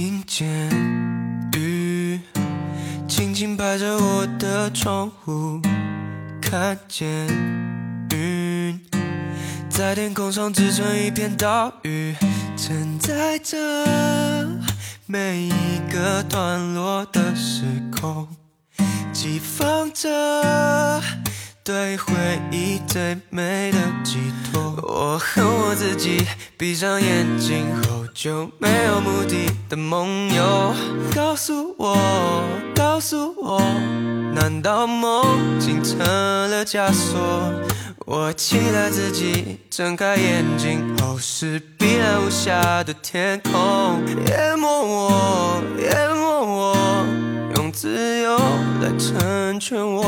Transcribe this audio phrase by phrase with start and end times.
[0.00, 0.46] 听见
[1.56, 2.20] 雨
[3.08, 5.60] 轻轻拍着我的窗户，
[6.40, 7.26] 看见
[8.12, 8.80] 云
[9.68, 12.14] 在天空上织成一片岛屿，
[12.56, 13.58] 承载着
[15.06, 18.28] 每一个段落的时空，
[19.12, 21.02] 寄放着
[21.64, 22.14] 对回
[22.52, 24.18] 忆最美的寄
[24.52, 25.07] 托。
[25.18, 26.24] 我恨我自己，
[26.56, 30.72] 闭上眼睛后就没有目的的梦游。
[31.12, 32.40] 告诉我，
[32.72, 33.60] 告诉我，
[34.32, 37.18] 难道梦境成了枷锁？
[38.06, 47.04] 我期待自己睁开眼睛后是碧蓝无瑕的天空，淹没我，淹没我，
[47.56, 50.04] 用自由来成全我。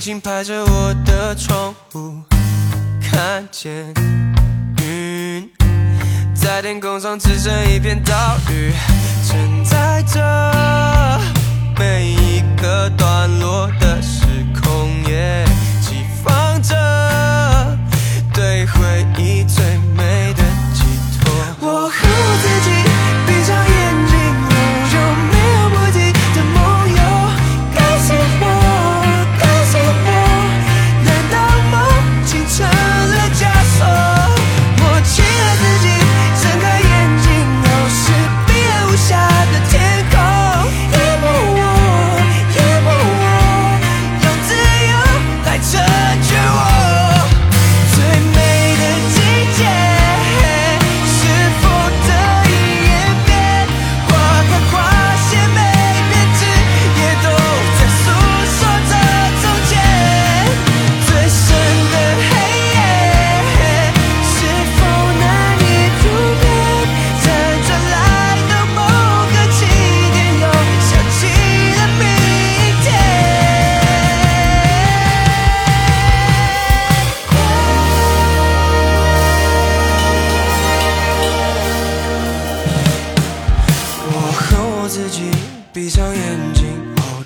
[0.00, 2.22] 轻拍着我的窗户，
[3.02, 3.92] 看见
[4.78, 5.46] 云
[6.34, 8.72] 在天空上只剩一片岛屿，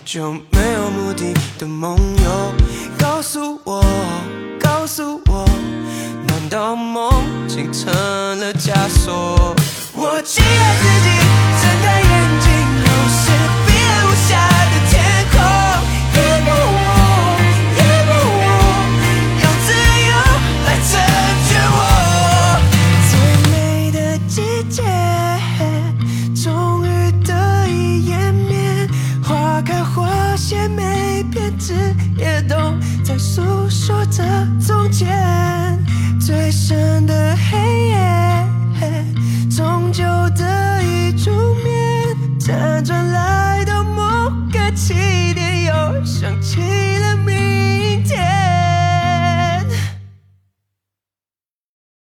[0.04, 2.52] 就没有目的的梦游。
[2.98, 3.82] 告诉我，
[4.60, 5.48] 告诉我，
[6.26, 7.10] 难道梦
[7.48, 7.90] 境成
[8.38, 9.54] 了枷锁？
[31.66, 31.72] 枝
[32.18, 32.54] 也都
[33.02, 34.22] 在诉说着
[34.60, 35.82] 从前
[36.20, 39.16] 最深的黑夜
[39.48, 40.04] 终究
[40.36, 41.30] 得以出
[41.64, 43.03] 面辗转